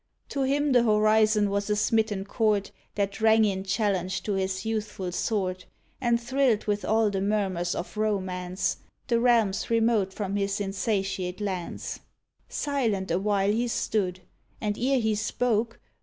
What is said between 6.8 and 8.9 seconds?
all the murmurs of romance